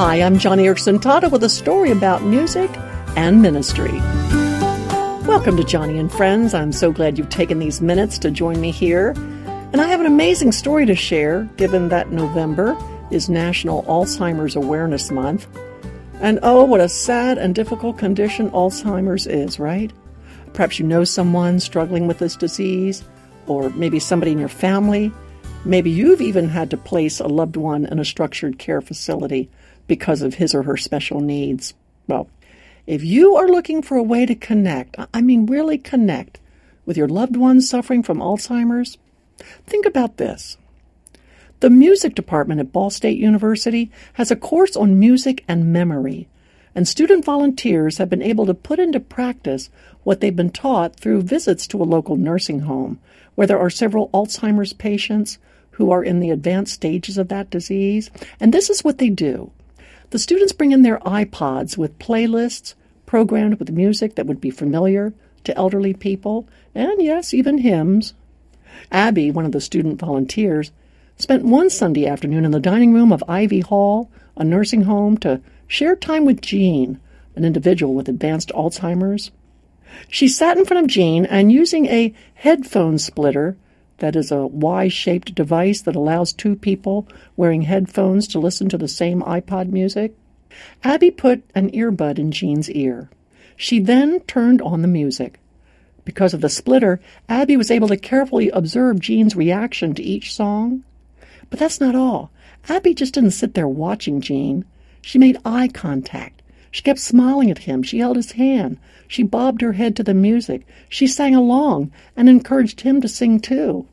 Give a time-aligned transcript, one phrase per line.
[0.00, 2.70] Hi, I'm Joni Eareckson Tada with a story about music
[3.18, 3.92] and ministry.
[5.26, 6.54] Welcome to Joni and Friends.
[6.54, 9.10] I'm so glad you've taken these minutes to join me here.
[9.10, 12.78] And I have an amazing story to share, given that November
[13.10, 15.46] is National Alzheimer's Awareness Month.
[16.22, 19.92] And oh, what a sad and difficult condition Alzheimer's is, right?
[20.54, 23.04] Perhaps you know someone struggling with this disease,
[23.46, 25.12] or maybe somebody in your family.
[25.64, 29.50] Maybe you've even had to place a loved one in a structured care facility
[29.86, 31.74] because of his or her special needs.
[32.06, 32.28] Well,
[32.86, 36.40] if you are looking for a way to connect, I mean really connect
[36.86, 38.96] with your loved ones suffering from Alzheimer's,
[39.66, 40.56] think about this.
[41.60, 46.26] The music department at Ball State University has a course on music and memory,
[46.74, 49.70] and student volunteers have been able to put into practice
[50.02, 52.98] what they've been taught through visits to a local nursing home
[53.34, 55.38] where there are several Alzheimer's patients
[55.72, 58.10] who are in the advanced stages of that disease.
[58.38, 59.50] And this is what they do.
[60.10, 62.74] The students bring in their iPods with playlists
[63.06, 68.12] programmed with music that would be familiar to elderly people, and yes, even hymns.
[68.92, 70.70] Abby, one of the student volunteers,
[71.16, 75.40] spent one Sunday afternoon in the dining room of Ivy Hall, a nursing home, to
[75.70, 76.98] share time with Jean,
[77.36, 79.30] an individual with advanced Alzheimer's.
[80.08, 83.56] She sat in front of Jean and using a headphone splitter
[83.98, 88.78] that is a Y shaped device that allows two people wearing headphones to listen to
[88.78, 90.16] the same iPod music.
[90.82, 93.08] Abby put an earbud in Jean's ear.
[93.56, 95.38] She then turned on the music.
[96.04, 100.82] Because of the splitter, Abby was able to carefully observe Jean's reaction to each song.
[101.48, 102.32] But that's not all.
[102.68, 104.64] Abby just didn't sit there watching Jean.
[105.02, 106.42] She made eye contact.
[106.70, 107.82] She kept smiling at him.
[107.82, 108.78] She held his hand.
[109.08, 110.66] She bobbed her head to the music.
[110.88, 113.86] She sang along and encouraged him to sing too.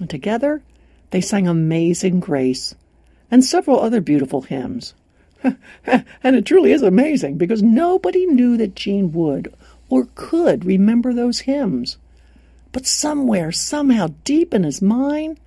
[0.00, 0.62] And together
[1.10, 2.74] they sang Amazing Grace
[3.30, 4.94] and several other beautiful hymns.
[5.44, 9.54] and it truly is amazing because nobody knew that Jean would
[9.88, 11.96] or could remember those hymns.
[12.72, 15.38] But somewhere, somehow, deep in his mind,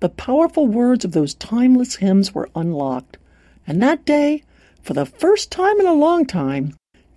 [0.00, 3.18] the powerful words of those timeless hymns were unlocked.
[3.66, 4.42] And that day,
[4.82, 6.74] for the first time in a long time,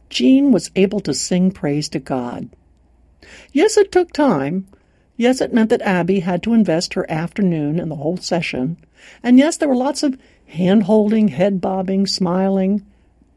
[0.10, 2.50] Jean was able to sing praise to God.
[3.52, 4.68] Yes, it took time.
[5.16, 8.78] Yes, it meant that Abby had to invest her afternoon in the whole session.
[9.22, 12.86] And yes, there were lots of hand holding, head bobbing, smiling,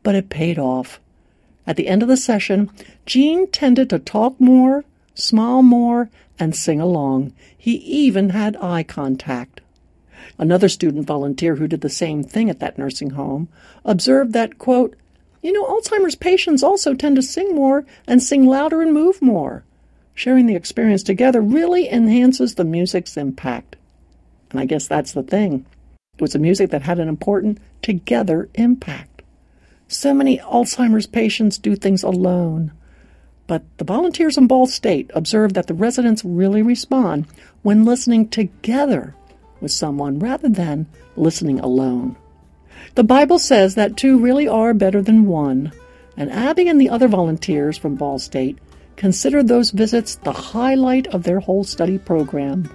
[0.02, 1.00] but it paid off.
[1.66, 2.70] At the end of the session,
[3.06, 7.32] Jean tended to talk more, smile more, and sing along.
[7.56, 9.60] He even had eye contact.
[10.38, 13.48] Another student volunteer who did the same thing at that nursing home
[13.84, 14.96] observed that, quote,
[15.42, 19.64] you know, Alzheimer's patients also tend to sing more and sing louder and move more.
[20.14, 23.76] Sharing the experience together really enhances the music's impact.
[24.50, 25.66] And I guess that's the thing.
[26.14, 29.22] It was a music that had an important together impact.
[29.88, 32.72] So many Alzheimer's patients do things alone.
[33.46, 37.26] But the volunteers in Ball State observed that the residents really respond
[37.62, 39.14] when listening together
[39.66, 42.14] with someone rather than listening alone.
[42.94, 45.72] The Bible says that two really are better than one,
[46.16, 48.58] and Abby and the other volunteers from Ball State
[48.94, 52.70] considered those visits the highlight of their whole study program.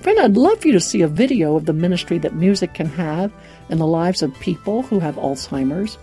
[0.00, 2.88] Friend, I'd love for you to see a video of the ministry that music can
[2.88, 3.32] have
[3.70, 5.96] in the lives of people who have Alzheimer's.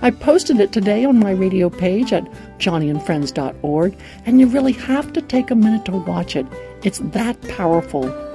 [0.00, 2.24] I posted it today on my radio page at
[2.58, 3.94] joniandfriends.org,
[4.24, 6.46] and you really have to take a minute to watch it.
[6.82, 8.25] It's that powerful.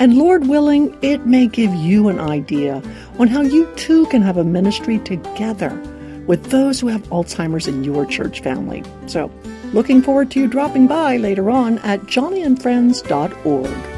[0.00, 2.82] And Lord willing, it may give you an idea
[3.18, 5.70] on how you too can have a ministry together
[6.26, 8.84] with those who have Alzheimer's in your church family.
[9.06, 9.30] So,
[9.72, 13.97] looking forward to you dropping by later on at joniandfriends.org.